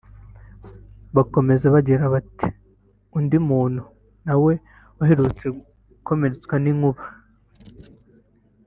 [1.15, 2.47] Bakomeza bagira bati
[3.17, 3.83] «Undi muntu
[4.25, 4.53] na we
[5.01, 5.45] aherutse
[5.93, 7.03] gukomeretswa n’inkuba